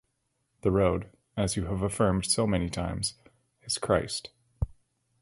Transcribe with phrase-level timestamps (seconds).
[0.61, 3.13] The road, as you have affirmed so many times,
[3.65, 4.31] is Christ.